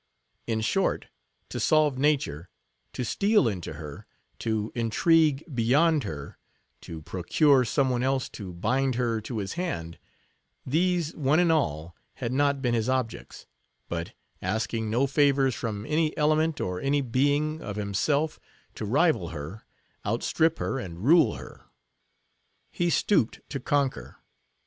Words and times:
In 0.47 0.61
short, 0.61 1.09
to 1.49 1.59
solve 1.59 1.99
nature, 1.99 2.49
to 2.93 3.03
steal 3.03 3.47
into 3.47 3.73
her, 3.73 4.07
to 4.39 4.71
intrigue 4.73 5.43
beyond 5.53 6.05
her, 6.05 6.39
to 6.81 7.03
procure 7.03 7.63
some 7.63 7.91
one 7.91 8.01
else 8.01 8.27
to 8.29 8.51
bind 8.51 8.95
her 8.95 9.21
to 9.21 9.37
his 9.37 9.53
hand;—these, 9.53 11.13
one 11.13 11.39
and 11.39 11.51
all, 11.51 11.95
had 12.15 12.31
not 12.33 12.63
been 12.63 12.73
his 12.73 12.89
objects; 12.89 13.45
but, 13.89 14.13
asking 14.41 14.89
no 14.89 15.05
favors 15.05 15.53
from 15.53 15.85
any 15.85 16.17
element 16.17 16.59
or 16.59 16.81
any 16.81 17.01
being, 17.01 17.61
of 17.61 17.75
himself, 17.75 18.39
to 18.73 18.85
rival 18.85 19.27
her, 19.29 19.67
outstrip 20.03 20.57
her, 20.57 20.79
and 20.79 21.03
rule 21.05 21.35
her. 21.35 21.65
He 22.71 22.89
stooped 22.89 23.41
to 23.49 23.59
conquer. 23.59 24.17